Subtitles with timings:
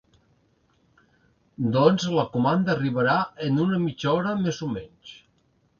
[1.75, 3.19] Doncs la comanda arribarà
[3.51, 5.19] en una mitja hora més o menys.